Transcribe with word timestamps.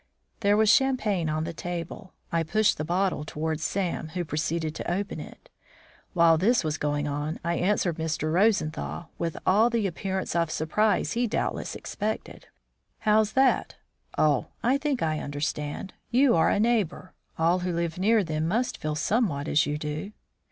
There 0.39 0.57
was 0.57 0.73
champagne 0.73 1.29
on 1.29 1.43
the 1.43 1.53
table; 1.53 2.15
I 2.31 2.41
pushed 2.41 2.79
the 2.79 2.83
bottle 2.83 3.23
towards 3.23 3.63
Sam, 3.63 4.07
who 4.15 4.25
proceeded 4.25 4.73
to 4.73 4.91
open 4.91 5.19
it. 5.19 5.47
While 6.13 6.39
this 6.39 6.63
was 6.63 6.79
going 6.79 7.07
on 7.07 7.39
I 7.43 7.57
answered 7.57 7.97
Mr. 7.97 8.33
Rosenthal, 8.33 9.11
with 9.19 9.37
all 9.45 9.69
the 9.69 9.85
appearance 9.85 10.35
of 10.35 10.49
surprise 10.49 11.11
he 11.11 11.27
doubtless 11.27 11.75
expected: 11.75 12.47
"How's 13.01 13.33
that? 13.33 13.75
Oh, 14.17 14.47
I 14.63 14.79
think 14.79 15.03
I 15.03 15.19
understand. 15.19 15.93
You 16.09 16.35
are 16.35 16.49
a 16.49 16.59
neighbour. 16.59 17.13
All 17.37 17.59
who 17.59 17.71
live 17.71 17.99
near 17.99 18.23
them 18.23 18.47
must 18.47 18.79
feel 18.79 18.95
somewhat 18.95 19.47
as 19.47 19.67
you 19.67 19.77
do." 19.77 20.13